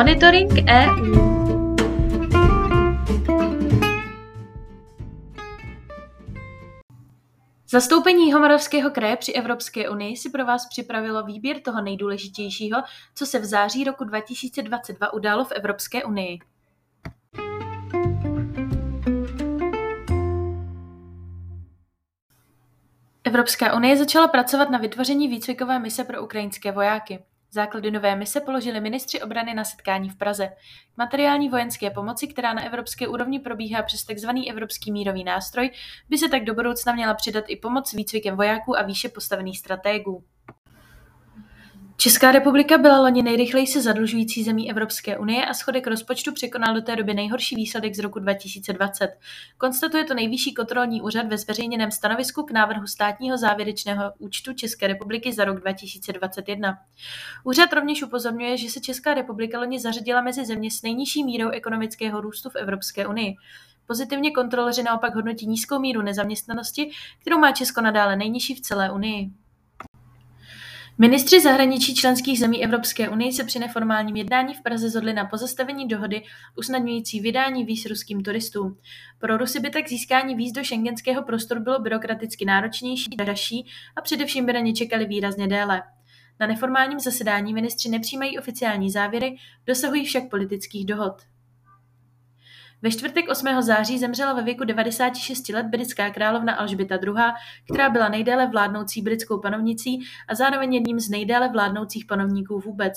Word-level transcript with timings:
Monitoring 0.00 0.50
EU 0.68 1.14
Zastoupení 7.70 8.26
Jihomoravského 8.26 8.90
kraje 8.90 9.16
při 9.16 9.32
Evropské 9.32 9.88
unii 9.88 10.16
si 10.16 10.30
pro 10.30 10.44
vás 10.44 10.68
připravilo 10.68 11.22
výběr 11.22 11.60
toho 11.60 11.82
nejdůležitějšího, 11.82 12.82
co 13.14 13.26
se 13.26 13.38
v 13.38 13.44
září 13.44 13.84
roku 13.84 14.04
2022 14.04 15.12
událo 15.12 15.44
v 15.44 15.52
Evropské 15.52 16.04
unii. 16.04 16.38
Evropská 23.24 23.74
unie 23.74 23.96
začala 23.96 24.28
pracovat 24.28 24.70
na 24.70 24.78
vytvoření 24.78 25.28
výcvikové 25.28 25.78
mise 25.78 26.04
pro 26.04 26.22
ukrajinské 26.22 26.72
vojáky. 26.72 27.18
Základy 27.52 27.90
nové 27.90 28.16
mise 28.16 28.40
položili 28.40 28.80
ministři 28.80 29.22
obrany 29.22 29.54
na 29.54 29.64
setkání 29.64 30.10
v 30.10 30.16
Praze. 30.16 30.48
K 30.94 30.96
materiální 30.96 31.48
vojenské 31.48 31.90
pomoci, 31.90 32.26
která 32.28 32.52
na 32.52 32.64
evropské 32.64 33.08
úrovni 33.08 33.38
probíhá 33.38 33.82
přes 33.82 34.04
tzv. 34.04 34.28
Evropský 34.50 34.92
mírový 34.92 35.24
nástroj, 35.24 35.70
by 36.08 36.18
se 36.18 36.28
tak 36.28 36.44
do 36.44 36.54
budoucna 36.54 36.92
měla 36.92 37.14
přidat 37.14 37.44
i 37.48 37.56
pomoc 37.56 37.92
výcvikem 37.92 38.36
vojáků 38.36 38.78
a 38.78 38.82
výše 38.82 39.08
postavených 39.08 39.58
stratégů. 39.58 40.24
Česká 42.00 42.32
republika 42.32 42.78
byla 42.78 43.00
loni 43.00 43.22
nejrychleji 43.22 43.66
se 43.66 43.82
zadlužující 43.82 44.44
zemí 44.44 44.70
Evropské 44.70 45.18
unie 45.18 45.46
a 45.46 45.54
schodek 45.54 45.86
rozpočtu 45.86 46.32
překonal 46.32 46.74
do 46.74 46.82
té 46.82 46.96
doby 46.96 47.14
nejhorší 47.14 47.56
výsledek 47.56 47.94
z 47.94 47.98
roku 47.98 48.18
2020. 48.18 49.08
Konstatuje 49.58 50.04
to 50.04 50.14
nejvyšší 50.14 50.54
kontrolní 50.54 51.02
úřad 51.02 51.26
ve 51.26 51.38
zveřejněném 51.38 51.90
stanovisku 51.90 52.42
k 52.42 52.50
návrhu 52.50 52.86
státního 52.86 53.38
závěrečného 53.38 54.12
účtu 54.18 54.52
České 54.52 54.86
republiky 54.86 55.32
za 55.32 55.44
rok 55.44 55.60
2021. 55.60 56.78
Úřad 57.44 57.72
rovněž 57.72 58.02
upozorňuje, 58.02 58.56
že 58.56 58.70
se 58.70 58.80
Česká 58.80 59.14
republika 59.14 59.58
loni 59.58 59.80
zařadila 59.80 60.20
mezi 60.20 60.44
země 60.44 60.70
s 60.70 60.82
nejnižší 60.82 61.24
mírou 61.24 61.48
ekonomického 61.48 62.20
růstu 62.20 62.50
v 62.50 62.56
Evropské 62.56 63.06
unii. 63.06 63.34
Pozitivně 63.86 64.30
kontroloři 64.30 64.82
naopak 64.82 65.14
hodnotí 65.14 65.46
nízkou 65.46 65.78
míru 65.78 66.02
nezaměstnanosti, 66.02 66.90
kterou 67.20 67.38
má 67.38 67.52
Česko 67.52 67.80
nadále 67.80 68.16
nejnižší 68.16 68.54
v 68.54 68.60
celé 68.60 68.90
Unii. 68.90 69.30
Ministři 71.00 71.40
zahraničí 71.40 71.94
členských 71.94 72.38
zemí 72.38 72.64
Evropské 72.64 73.08
unie 73.08 73.32
se 73.32 73.44
při 73.44 73.58
neformálním 73.58 74.16
jednání 74.16 74.54
v 74.54 74.62
Praze 74.62 74.88
zhodli 74.88 75.12
na 75.12 75.24
pozastavení 75.24 75.88
dohody 75.88 76.22
usnadňující 76.56 77.20
vydání 77.20 77.64
víz 77.64 77.86
ruským 77.86 78.22
turistům. 78.22 78.78
Pro 79.18 79.36
Rusy 79.36 79.60
by 79.60 79.70
tak 79.70 79.88
získání 79.88 80.34
víz 80.34 80.52
do 80.52 80.64
šengenského 80.64 81.22
prostoru 81.22 81.60
bylo 81.60 81.78
byrokraticky 81.78 82.44
náročnější, 82.44 83.10
dražší 83.16 83.66
a 83.96 84.00
především 84.00 84.46
by 84.46 84.52
na 84.52 84.60
ně 84.60 84.72
čekali 84.72 85.06
výrazně 85.06 85.46
déle. 85.46 85.82
Na 86.40 86.46
neformálním 86.46 87.00
zasedání 87.00 87.54
ministři 87.54 87.88
nepřijímají 87.88 88.38
oficiální 88.38 88.90
závěry, 88.90 89.36
dosahují 89.66 90.04
však 90.04 90.30
politických 90.30 90.86
dohod. 90.86 91.29
Ve 92.82 92.90
čtvrtek 92.90 93.28
8. 93.28 93.62
září 93.62 93.98
zemřela 93.98 94.32
ve 94.32 94.42
věku 94.42 94.64
96 94.64 95.48
let 95.48 95.66
britská 95.66 96.10
královna 96.10 96.54
Alžběta 96.54 96.94
II., 96.94 97.14
která 97.72 97.90
byla 97.90 98.08
nejdéle 98.08 98.46
vládnoucí 98.46 99.02
britskou 99.02 99.40
panovnicí 99.40 99.98
a 100.28 100.34
zároveň 100.34 100.74
jedním 100.74 101.00
z 101.00 101.08
nejdéle 101.08 101.48
vládnoucích 101.48 102.06
panovníků 102.06 102.60
vůbec. 102.60 102.94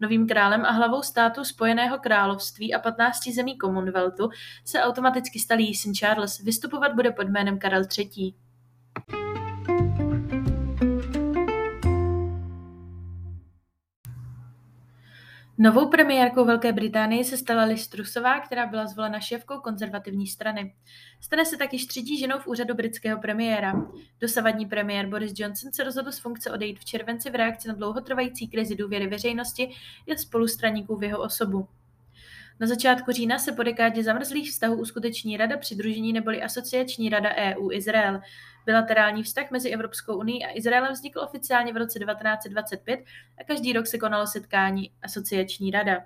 Novým 0.00 0.28
králem 0.28 0.64
a 0.64 0.70
hlavou 0.70 1.02
státu 1.02 1.44
Spojeného 1.44 1.98
království 1.98 2.74
a 2.74 2.78
15 2.78 3.28
zemí 3.34 3.58
Commonwealthu 3.58 4.28
se 4.64 4.82
automaticky 4.82 5.38
stal 5.38 5.58
jí 5.58 5.74
syn 5.74 5.94
Charles. 5.94 6.38
Vystupovat 6.38 6.94
bude 6.94 7.10
pod 7.10 7.28
jménem 7.28 7.58
Karel 7.58 7.82
III. 7.98 8.34
Novou 15.62 15.88
premiérkou 15.88 16.44
Velké 16.44 16.72
Británie 16.72 17.24
se 17.24 17.36
stala 17.36 17.64
Liz 17.64 17.88
Trussová, 17.88 18.40
která 18.40 18.66
byla 18.66 18.86
zvolena 18.86 19.20
šéfkou 19.20 19.60
konzervativní 19.60 20.26
strany. 20.26 20.74
Stane 21.20 21.44
se 21.44 21.56
taky 21.56 21.76
třetí 21.86 22.18
ženou 22.18 22.38
v 22.38 22.46
úřadu 22.46 22.74
britského 22.74 23.20
premiéra. 23.20 23.86
Dosavadní 24.20 24.66
premiér 24.66 25.06
Boris 25.06 25.32
Johnson 25.36 25.72
se 25.72 25.84
rozhodl 25.84 26.12
z 26.12 26.18
funkce 26.18 26.50
odejít 26.50 26.78
v 26.78 26.84
červenci 26.84 27.30
v 27.30 27.34
reakci 27.34 27.68
na 27.68 27.74
dlouhotrvající 27.74 28.48
krizi 28.48 28.76
důvěry 28.76 29.06
veřejnosti 29.06 29.70
i 30.06 30.18
spolustraníků 30.18 30.96
v 30.96 31.02
jeho 31.02 31.22
osobu. 31.22 31.68
Na 32.60 32.66
začátku 32.66 33.12
října 33.12 33.38
se 33.38 33.52
po 33.52 33.62
dekádě 33.62 34.02
zamrzlých 34.02 34.50
vztahů 34.50 34.80
uskuteční 34.80 35.36
Rada 35.36 35.56
přidružení 35.56 36.12
neboli 36.12 36.42
Asociační 36.42 37.08
rada 37.08 37.34
EU 37.36 37.70
Izrael. 37.72 38.20
Bilaterální 38.66 39.22
vztah 39.22 39.50
mezi 39.50 39.70
Evropskou 39.70 40.18
unii 40.18 40.44
a 40.44 40.56
Izraelem 40.58 40.92
vznikl 40.92 41.20
oficiálně 41.20 41.72
v 41.72 41.76
roce 41.76 41.98
1925 41.98 43.00
a 43.38 43.44
každý 43.44 43.72
rok 43.72 43.86
se 43.86 43.98
konalo 43.98 44.26
setkání 44.26 44.90
Asociační 45.02 45.70
rada. 45.70 46.02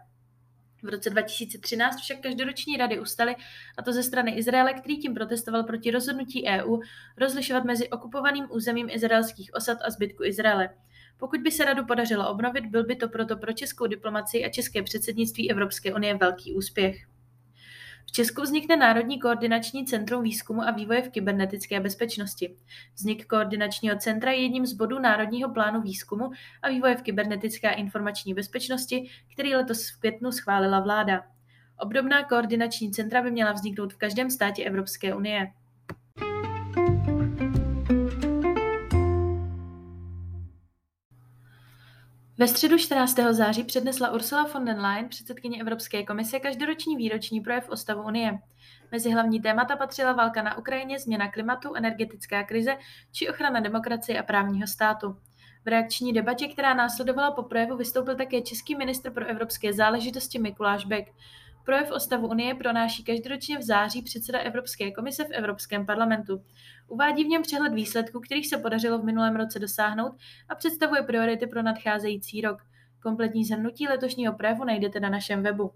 V 0.82 0.88
roce 0.88 1.10
2013 1.10 2.00
však 2.00 2.20
každoroční 2.20 2.76
rady 2.76 3.00
ustaly, 3.00 3.36
a 3.78 3.82
to 3.82 3.92
ze 3.92 4.02
strany 4.02 4.30
Izraele, 4.30 4.74
který 4.74 4.98
tím 4.98 5.14
protestoval 5.14 5.62
proti 5.62 5.90
rozhodnutí 5.90 6.44
EU 6.46 6.78
rozlišovat 7.16 7.64
mezi 7.64 7.88
okupovaným 7.90 8.46
územím 8.50 8.88
izraelských 8.90 9.54
osad 9.54 9.78
a 9.84 9.90
zbytku 9.90 10.24
Izraele. 10.24 10.68
Pokud 11.16 11.40
by 11.40 11.50
se 11.50 11.64
radu 11.64 11.84
podařilo 11.84 12.30
obnovit, 12.30 12.66
byl 12.66 12.84
by 12.84 12.96
to 12.96 13.08
proto 13.08 13.36
pro 13.36 13.52
českou 13.52 13.86
diplomaci 13.86 14.44
a 14.44 14.48
české 14.48 14.82
předsednictví 14.82 15.50
Evropské 15.50 15.94
unie 15.94 16.14
velký 16.14 16.54
úspěch. 16.54 17.06
V 18.06 18.12
Česku 18.12 18.42
vznikne 18.42 18.76
Národní 18.76 19.20
koordinační 19.20 19.86
centrum 19.86 20.22
výzkumu 20.22 20.62
a 20.62 20.70
vývoje 20.70 21.02
v 21.02 21.08
kybernetické 21.08 21.80
bezpečnosti. 21.80 22.56
Vznik 22.94 23.26
koordinačního 23.26 23.96
centra 23.96 24.30
je 24.30 24.42
jedním 24.42 24.66
z 24.66 24.72
bodů 24.72 24.98
Národního 24.98 25.52
plánu 25.52 25.80
výzkumu 25.80 26.30
a 26.62 26.68
vývoje 26.68 26.96
v 26.96 27.02
kybernetické 27.02 27.70
a 27.70 27.74
informační 27.74 28.34
bezpečnosti, 28.34 29.10
který 29.32 29.54
letos 29.54 29.90
v 29.90 30.00
květnu 30.00 30.32
schválila 30.32 30.80
vláda. 30.80 31.24
Obdobná 31.78 32.24
koordinační 32.24 32.92
centra 32.92 33.22
by 33.22 33.30
měla 33.30 33.52
vzniknout 33.52 33.92
v 33.92 33.96
každém 33.96 34.30
státě 34.30 34.64
Evropské 34.64 35.14
unie. 35.14 35.52
Ve 42.38 42.48
středu 42.48 42.78
14. 42.78 43.18
září 43.30 43.64
přednesla 43.64 44.10
Ursula 44.10 44.46
von 44.54 44.64
der 44.64 44.78
Leyen, 44.78 45.08
předsedkyně 45.08 45.60
Evropské 45.60 46.04
komise, 46.04 46.40
každoroční 46.40 46.96
výroční 46.96 47.40
projev 47.40 47.68
o 47.68 47.76
stavu 47.76 48.02
Unie. 48.02 48.38
Mezi 48.92 49.10
hlavní 49.10 49.40
témata 49.40 49.76
patřila 49.76 50.12
válka 50.12 50.42
na 50.42 50.58
Ukrajině, 50.58 50.98
změna 50.98 51.30
klimatu, 51.30 51.74
energetická 51.74 52.44
krize 52.44 52.76
či 53.12 53.28
ochrana 53.28 53.60
demokracie 53.60 54.20
a 54.20 54.22
právního 54.22 54.66
státu. 54.66 55.16
V 55.64 55.68
reakční 55.68 56.12
debatě, 56.12 56.48
která 56.48 56.74
následovala 56.74 57.30
po 57.30 57.42
projevu, 57.42 57.76
vystoupil 57.76 58.16
také 58.16 58.42
český 58.42 58.76
ministr 58.76 59.10
pro 59.10 59.26
evropské 59.26 59.72
záležitosti 59.72 60.38
Mikuláš 60.38 60.84
Bek. 60.84 61.08
Projev 61.64 61.90
o 61.90 62.00
stavu 62.00 62.28
Unie 62.28 62.54
pronáší 62.54 63.04
každoročně 63.04 63.58
v 63.58 63.62
září 63.62 64.02
předseda 64.02 64.38
Evropské 64.38 64.90
komise 64.90 65.24
v 65.24 65.30
Evropském 65.30 65.86
parlamentu. 65.86 66.44
Uvádí 66.88 67.24
v 67.24 67.28
něm 67.28 67.42
přehled 67.42 67.72
výsledků, 67.74 68.20
kterých 68.20 68.48
se 68.48 68.58
podařilo 68.58 68.98
v 68.98 69.04
minulém 69.04 69.36
roce 69.36 69.58
dosáhnout 69.58 70.12
a 70.48 70.54
představuje 70.54 71.02
priority 71.02 71.46
pro 71.46 71.62
nadcházející 71.62 72.40
rok. 72.40 72.58
Kompletní 73.02 73.44
zhrnutí 73.44 73.88
letošního 73.88 74.32
projevu 74.32 74.64
najdete 74.64 75.00
na 75.00 75.08
našem 75.08 75.42
webu. 75.42 75.72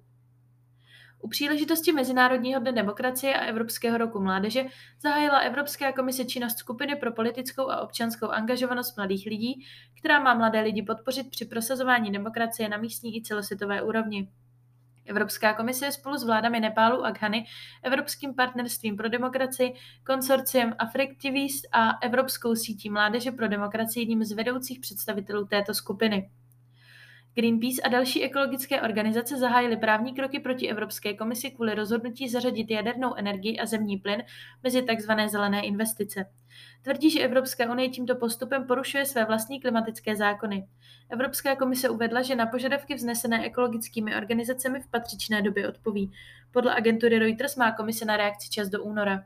U 1.21 1.29
příležitosti 1.29 1.93
Mezinárodního 1.93 2.61
dne 2.61 2.73
demokracie 2.73 3.35
a 3.35 3.45
Evropského 3.45 3.99
roku 3.99 4.21
mládeže 4.21 4.65
zahájila 5.03 5.39
Evropská 5.39 5.93
komise 5.93 6.25
činnost 6.25 6.59
skupiny 6.59 6.97
pro 6.97 7.13
politickou 7.13 7.71
a 7.71 7.81
občanskou 7.81 8.27
angažovanost 8.27 8.97
mladých 8.97 9.27
lidí, 9.27 9.65
která 9.99 10.21
má 10.21 10.35
mladé 10.35 10.61
lidi 10.61 10.83
podpořit 10.83 11.31
při 11.31 11.45
prosazování 11.45 12.13
demokracie 12.13 12.69
na 12.69 12.77
místní 12.77 13.17
i 13.17 13.23
celosvětové 13.23 13.83
úrovni. 13.83 14.29
Evropská 15.09 15.55
komise 15.55 15.93
spolu 15.93 16.17
s 16.17 16.25
vládami 16.25 16.61
Nepálu 16.61 17.05
a 17.05 17.11
Ghany, 17.11 17.47
Evropským 17.83 18.35
partnerstvím 18.35 18.97
pro 18.97 19.09
demokracii, 19.09 19.75
konsorciem 20.07 20.75
Afriktivist 20.79 21.69
a 21.73 21.91
Evropskou 22.03 22.55
sítí 22.55 22.91
mládeže 22.91 23.33
pro 23.33 23.49
demokracii 23.49 24.03
jedním 24.03 24.25
z 24.25 24.33
vedoucích 24.33 24.81
představitelů 24.81 25.47
této 25.47 25.75
skupiny. 25.75 26.31
Greenpeace 27.39 27.83
a 27.83 27.89
další 27.89 28.25
ekologické 28.25 28.83
organizace 28.83 29.39
zahájily 29.39 29.77
právní 29.77 30.15
kroky 30.15 30.41
proti 30.41 30.69
Evropské 30.69 31.15
komisi 31.15 31.51
kvůli 31.51 31.75
rozhodnutí 31.75 32.29
zařadit 32.29 32.71
jadernou 32.71 33.15
energii 33.15 33.59
a 33.59 33.67
zemní 33.67 33.97
plyn 33.97 34.23
mezi 34.63 34.83
tzv. 34.83 35.11
zelené 35.27 35.63
investice. 35.63 36.27
Tvrdí, 36.83 37.11
že 37.11 37.21
Evropská 37.21 37.73
unie 37.73 37.89
tímto 37.89 38.17
postupem 38.17 38.67
porušuje 38.67 39.07
své 39.07 39.25
vlastní 39.25 39.61
klimatické 39.61 40.17
zákony. 40.17 40.67
Evropská 41.11 41.57
komise 41.57 41.89
uvedla, 41.89 42.23
že 42.23 42.37
na 42.37 42.47
požadavky 42.47 42.95
vznesené 42.95 43.47
ekologickými 43.47 44.17
organizacemi 44.17 44.81
v 44.81 44.91
patřičné 44.91 45.43
době 45.43 45.69
odpoví. 45.69 46.13
Podle 46.51 46.75
agentury 46.75 47.19
Reuters 47.19 47.57
má 47.57 47.73
komise 47.73 48.05
na 48.05 48.17
reakci 48.17 48.51
čas 48.51 48.69
do 48.69 48.83
února. 48.83 49.25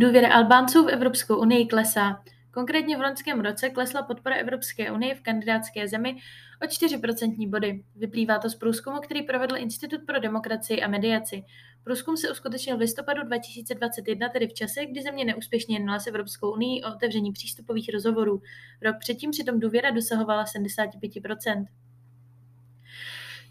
Důvěra 0.00 0.34
Albánců 0.34 0.84
v 0.84 0.88
Evropskou 0.88 1.36
unii 1.36 1.66
klesá. 1.66 2.22
Konkrétně 2.50 2.96
v 2.96 3.00
loňském 3.00 3.40
roce 3.40 3.70
klesla 3.70 4.02
podpora 4.02 4.36
Evropské 4.36 4.92
unie 4.92 5.14
v 5.14 5.20
kandidátské 5.20 5.88
zemi 5.88 6.16
o 6.62 6.64
4% 6.64 7.50
body. 7.50 7.84
Vyplývá 7.96 8.38
to 8.38 8.50
z 8.50 8.54
průzkumu, 8.54 9.00
který 9.00 9.22
provedl 9.22 9.56
Institut 9.56 10.00
pro 10.06 10.20
demokracii 10.20 10.82
a 10.82 10.88
mediaci. 10.88 11.44
Průzkum 11.84 12.16
se 12.16 12.30
uskutečnil 12.30 12.76
v 12.76 12.80
listopadu 12.80 13.22
2021, 13.22 14.28
tedy 14.28 14.48
v 14.48 14.54
čase, 14.54 14.86
kdy 14.86 15.02
země 15.02 15.24
neúspěšně 15.24 15.76
jednala 15.76 15.98
s 15.98 16.06
Evropskou 16.06 16.52
unii 16.52 16.82
o 16.82 16.94
otevření 16.94 17.32
přístupových 17.32 17.90
rozhovorů. 17.94 18.42
Rok 18.82 18.96
předtím 19.00 19.30
přitom 19.30 19.60
důvěra 19.60 19.90
dosahovala 19.90 20.44
75%. 20.44 21.66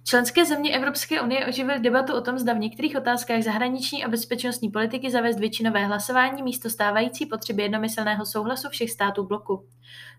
Členské 0.10 0.46
země 0.46 0.76
Evropské 0.76 1.22
unie 1.22 1.46
oživily 1.48 1.80
debatu 1.80 2.16
o 2.16 2.22
tom, 2.22 2.40
zda 2.40 2.54
v 2.54 2.58
některých 2.58 2.96
otázkách 2.98 3.42
zahraniční 3.42 4.04
a 4.04 4.08
bezpečnostní 4.08 4.70
politiky 4.70 5.12
zavést 5.12 5.40
většinové 5.40 5.86
hlasování 5.86 6.44
místo 6.44 6.70
stávající 6.70 7.26
potřeby 7.26 7.64
jednomyslného 7.64 8.26
souhlasu 8.26 8.70
všech 8.70 8.92
států 8.92 9.24
bloku. 9.24 9.68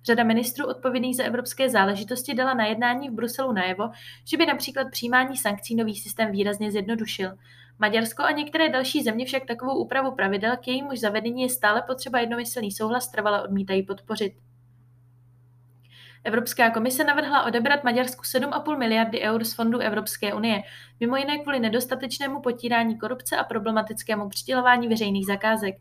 Řada 0.04 0.24
ministrů 0.24 0.66
odpovědných 0.66 1.16
za 1.16 1.24
evropské 1.24 1.70
záležitosti 1.70 2.34
dala 2.34 2.54
na 2.54 2.66
jednání 2.66 3.08
v 3.08 3.12
Bruselu 3.12 3.52
najevo, 3.52 3.90
že 4.24 4.36
by 4.36 4.46
například 4.46 4.90
přijímání 4.90 5.36
sankcí 5.36 5.74
nový 5.74 5.96
systém 5.96 6.32
výrazně 6.32 6.70
zjednodušil. 6.70 7.30
Maďarsko 7.78 8.22
a 8.22 8.30
některé 8.30 8.68
další 8.68 9.02
země 9.02 9.24
však 9.24 9.46
takovou 9.46 9.78
úpravu 9.78 10.12
pravidel, 10.12 10.56
k 10.56 10.68
jejímuž 10.68 11.00
zavedení 11.00 11.42
je 11.42 11.48
stále 11.48 11.82
potřeba 11.82 12.20
jednomyslný 12.20 12.72
souhlas, 12.72 13.10
trvale 13.10 13.42
odmítají 13.42 13.82
podpořit. 13.82 14.32
Evropská 16.24 16.70
komise 16.70 17.04
navrhla 17.04 17.44
odebrat 17.44 17.84
Maďarsku 17.84 18.22
7,5 18.22 18.78
miliardy 18.78 19.20
eur 19.20 19.44
z 19.44 19.54
fondů 19.54 19.78
Evropské 19.78 20.34
unie, 20.34 20.62
mimo 21.00 21.16
jiné 21.16 21.38
kvůli 21.38 21.60
nedostatečnému 21.60 22.40
potírání 22.40 22.98
korupce 22.98 23.36
a 23.36 23.44
problematickému 23.44 24.28
přidělování 24.28 24.88
veřejných 24.88 25.26
zakázek. 25.26 25.74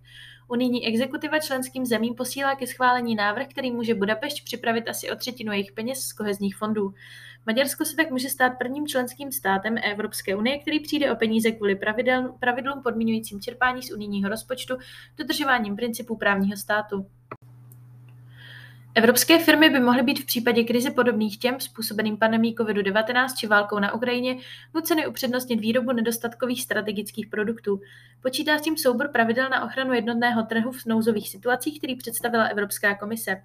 Unijní 0.48 0.88
exekutiva 0.88 1.39
členským 1.39 1.86
zemím 1.86 2.16
posílá 2.16 2.56
ke 2.56 2.68
schválení 2.68 3.16
návrh, 3.16 3.48
který 3.48 3.72
může 3.72 3.95
Budapešť 3.95 4.44
připravit 4.45 4.89
asi 4.89 5.12
o 5.12 5.16
třetinu 5.16 5.51
jejich 5.51 5.72
peněz 5.72 6.00
z 6.00 6.13
kohezních 6.13 6.56
fondů. 6.56 6.94
Maďarsko 7.45 7.86
se 7.86 7.95
tak 7.95 8.12
může 8.12 8.30
stát 8.30 8.57
prvním 8.57 8.88
členským 8.88 9.31
státem 9.31 9.75
Evropské 9.78 10.36
unie, 10.36 10.60
který 10.60 10.80
přijde 10.80 11.12
o 11.12 11.16
peníze 11.16 11.51
kvůli 11.51 11.80
pravidlům 12.39 12.84
podmiňujícím 12.84 13.42
čerpání 13.42 13.84
z 13.84 13.92
unijního 13.92 14.30
rozpočtu 14.30 14.78
dodržováním 15.18 15.75
principů 15.75 16.18
právního 16.18 16.57
státu. 16.57 17.06
Evropské 18.98 19.40
firmy 19.40 19.70
by 19.70 19.80
mohly 19.80 20.04
být 20.04 20.20
v 20.20 20.26
případě 20.26 20.64
krize 20.64 20.92
podobných 20.92 21.40
těm 21.40 21.60
způsobeným 21.60 22.18
pandemí 22.18 22.56
COVID-19 22.56 23.28
či 23.38 23.48
válkou 23.48 23.80
na 23.80 23.94
Ukrajině 23.94 24.38
nuceny 24.76 25.08
upřednostnit 25.08 25.60
výrobu 25.60 25.92
nedostatkových 25.92 26.64
strategických 26.64 27.28
produktů. 27.28 27.82
Počítá 28.22 28.58
s 28.58 28.62
tím 28.62 28.78
soubor 28.78 29.08
pravidel 29.08 29.50
na 29.50 29.66
ochranu 29.66 29.94
jednotného 29.94 30.44
trhu 30.44 30.72
v 30.72 30.86
nouzových 30.86 31.30
situacích, 31.30 31.78
který 31.78 31.96
představila 31.96 32.44
Evropská 32.44 32.96
komise. 32.96 33.44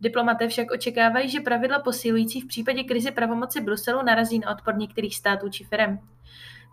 Diplomaté 0.00 0.48
však 0.48 0.70
očekávají, 0.70 1.28
že 1.30 1.40
pravidla 1.40 1.78
posilující 1.78 2.40
v 2.40 2.46
případě 2.46 2.84
krize 2.84 3.10
pravomoci 3.10 3.60
Bruselu 3.60 4.02
narazí 4.02 4.38
na 4.38 4.50
odpor 4.50 4.76
některých 4.76 5.16
států 5.16 5.48
či 5.48 5.64
firm. 5.64 5.98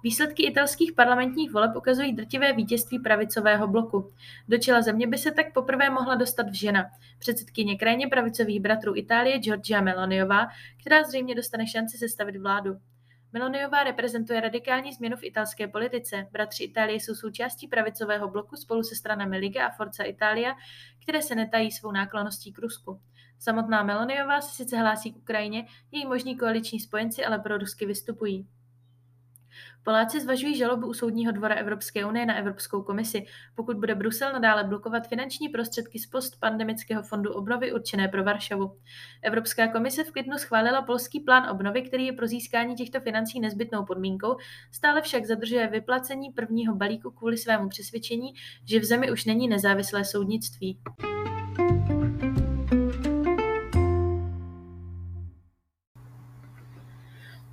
Výsledky 0.03 0.45
italských 0.45 0.93
parlamentních 0.93 1.51
voleb 1.51 1.75
ukazují 1.75 2.13
drtivé 2.13 2.53
vítězství 2.53 2.99
pravicového 2.99 3.67
bloku. 3.67 4.13
Do 4.47 4.57
čela 4.57 4.81
země 4.81 5.07
by 5.07 5.17
se 5.17 5.31
tak 5.31 5.53
poprvé 5.53 5.89
mohla 5.89 6.15
dostat 6.15 6.49
v 6.49 6.53
žena, 6.53 6.85
předsedkyně 7.19 7.77
krajně 7.77 8.07
pravicových 8.07 8.59
bratrů 8.59 8.95
Itálie 8.95 9.39
Giorgia 9.39 9.81
Meloniová, 9.81 10.47
která 10.81 11.03
zřejmě 11.03 11.35
dostane 11.35 11.67
šanci 11.67 11.97
sestavit 11.97 12.37
vládu. 12.37 12.75
Meloniová 13.33 13.83
reprezentuje 13.83 14.41
radikální 14.41 14.93
změnu 14.93 15.17
v 15.17 15.23
italské 15.23 15.67
politice. 15.67 16.27
Bratři 16.31 16.63
Itálie 16.63 16.99
jsou 16.99 17.15
součástí 17.15 17.67
pravicového 17.67 18.29
bloku 18.29 18.55
spolu 18.55 18.83
se 18.83 18.95
stranami 18.95 19.37
Liga 19.37 19.67
a 19.67 19.71
Forza 19.71 20.03
Italia, 20.03 20.55
které 21.03 21.21
se 21.21 21.35
netají 21.35 21.71
svou 21.71 21.91
náklonností 21.91 22.53
k 22.53 22.59
Rusku. 22.59 23.01
Samotná 23.39 23.83
Meloniová 23.83 24.41
se 24.41 24.55
sice 24.55 24.77
hlásí 24.77 25.13
k 25.13 25.17
Ukrajině, 25.17 25.65
její 25.91 26.05
možní 26.05 26.37
koaliční 26.37 26.79
spojenci 26.79 27.25
ale 27.25 27.39
pro 27.39 27.57
Rusky 27.57 27.85
vystupují. 27.85 28.47
Poláci 29.83 30.21
zvažují 30.21 30.57
žalobu 30.57 30.87
u 30.87 30.93
Soudního 30.93 31.31
dvora 31.31 31.55
Evropské 31.55 32.05
unie 32.05 32.25
na 32.25 32.35
Evropskou 32.35 32.81
komisi, 32.81 33.25
pokud 33.55 33.77
bude 33.77 33.95
Brusel 33.95 34.33
nadále 34.33 34.63
blokovat 34.63 35.07
finanční 35.07 35.49
prostředky 35.49 35.99
z 35.99 36.05
postpandemického 36.05 37.03
fondu 37.03 37.33
obnovy 37.33 37.73
určené 37.73 38.07
pro 38.07 38.23
Varšavu. 38.23 38.77
Evropská 39.21 39.67
komise 39.67 40.03
v 40.03 40.11
květnu 40.11 40.37
schválila 40.37 40.81
polský 40.81 41.19
plán 41.19 41.49
obnovy, 41.49 41.81
který 41.81 42.05
je 42.05 42.13
pro 42.13 42.27
získání 42.27 42.75
těchto 42.75 42.99
financí 42.99 43.39
nezbytnou 43.39 43.85
podmínkou, 43.85 44.37
stále 44.71 45.01
však 45.01 45.25
zadržuje 45.25 45.67
vyplacení 45.67 46.31
prvního 46.31 46.75
balíku 46.75 47.11
kvůli 47.11 47.37
svému 47.37 47.69
přesvědčení, 47.69 48.33
že 48.65 48.79
v 48.79 48.83
zemi 48.83 49.11
už 49.11 49.25
není 49.25 49.47
nezávislé 49.47 50.05
soudnictví. 50.05 50.79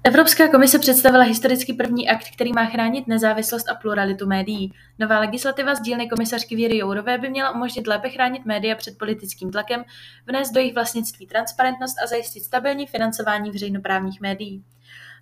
Evropská 0.04 0.48
komise 0.48 0.78
představila 0.78 1.24
historicky 1.24 1.72
první 1.72 2.08
akt, 2.08 2.24
který 2.34 2.52
má 2.52 2.64
chránit 2.64 3.06
nezávislost 3.06 3.68
a 3.68 3.74
pluralitu 3.74 4.26
médií. 4.26 4.72
Nová 4.98 5.20
legislativa 5.20 5.74
z 5.74 5.80
dílny 5.80 6.08
komisařky 6.08 6.56
Věry 6.56 6.78
Jourové 6.78 7.18
by 7.18 7.30
měla 7.30 7.50
umožnit 7.50 7.86
lépe 7.86 8.10
chránit 8.10 8.46
média 8.46 8.74
před 8.76 8.98
politickým 8.98 9.50
tlakem, 9.50 9.84
vnést 10.26 10.52
do 10.52 10.60
jejich 10.60 10.74
vlastnictví 10.74 11.26
transparentnost 11.26 11.96
a 12.04 12.06
zajistit 12.06 12.40
stabilní 12.40 12.86
financování 12.86 13.50
veřejnoprávních 13.50 14.20
médií. 14.20 14.64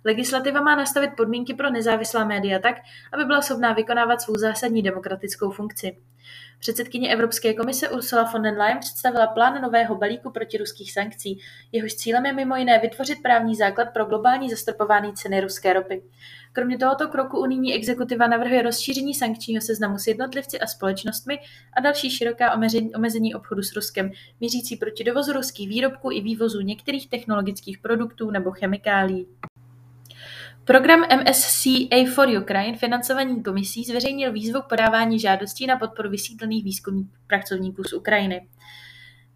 Legislativa 0.05 0.61
má 0.61 0.75
nastavit 0.75 1.11
podmínky 1.17 1.53
pro 1.53 1.69
nezávislá 1.69 2.25
média 2.25 2.59
tak, 2.59 2.75
aby 3.13 3.25
byla 3.25 3.41
schopná 3.41 3.73
vykonávat 3.73 4.21
svou 4.21 4.35
zásadní 4.35 4.81
demokratickou 4.81 5.51
funkci. 5.51 5.97
Předsedkyně 6.59 7.13
Evropské 7.13 7.53
komise 7.53 7.89
Ursula 7.89 8.23
von 8.23 8.41
der 8.41 8.57
Leyen 8.57 8.79
představila 8.79 9.27
plán 9.27 9.61
nového 9.61 9.95
balíku 9.95 10.31
protiruských 10.31 10.93
sankcí. 10.93 11.39
Jehož 11.71 11.93
cílem 11.93 12.25
je 12.25 12.33
mimo 12.33 12.55
jiné 12.55 12.79
vytvořit 12.79 13.21
právní 13.23 13.55
základ 13.55 13.85
pro 13.85 14.05
globální 14.05 14.49
zastropování 14.49 15.13
ceny 15.13 15.41
ruské 15.41 15.73
ropy. 15.73 16.03
Kromě 16.53 16.77
tohoto 16.77 17.07
kroku 17.07 17.39
unijní 17.39 17.73
exekutiva 17.73 18.27
navrhuje 18.27 18.61
rozšíření 18.61 19.13
sankčního 19.13 19.61
seznamu 19.61 19.97
s 19.97 20.07
jednotlivci 20.07 20.59
a 20.59 20.67
společnostmi 20.67 21.39
a 21.77 21.81
další 21.81 22.09
široká 22.09 22.53
omezení, 22.95 23.35
obchodu 23.35 23.63
s 23.63 23.75
Ruskem, 23.75 24.11
mířící 24.41 24.75
proti 24.75 25.03
dovozu 25.03 25.33
ruských 25.33 25.69
výrobků 25.69 26.11
i 26.11 26.21
vývozu 26.21 26.61
některých 26.61 27.09
technologických 27.09 27.77
produktů 27.77 28.31
nebo 28.31 28.51
chemikálií. 28.51 29.27
Program 30.69 31.01
MSCA 31.01 32.05
for 32.15 32.29
Ukraine 32.41 32.77
financovaný 32.77 33.43
komisí 33.43 33.83
zveřejnil 33.83 34.31
výzvu 34.31 34.61
k 34.61 34.69
podávání 34.69 35.19
žádostí 35.19 35.67
na 35.67 35.77
podporu 35.77 36.09
vysídlených 36.09 36.63
výzkumných 36.63 37.07
pracovníků 37.27 37.83
z 37.83 37.93
Ukrajiny. 37.93 38.47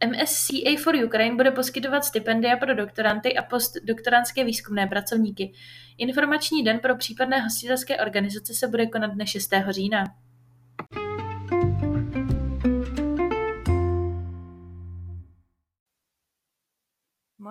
MSCA 0.08 0.84
for 0.84 0.96
Ukraine 0.96 1.36
bude 1.36 1.52
poskytovat 1.52 2.06
stipendia 2.06 2.58
pro 2.58 2.76
doktoranty 2.76 3.38
a 3.38 3.44
postdoktorantské 3.44 4.44
výzkumné 4.44 4.88
pracovníky. 4.88 5.54
Informační 5.98 6.64
den 6.64 6.80
pro 6.80 6.96
případné 6.96 7.42
hostitelské 7.42 7.98
organizace 7.98 8.54
se 8.54 8.68
bude 8.68 8.86
konat 8.86 9.12
dne 9.12 9.28
6. 9.28 9.54
října. 9.70 10.04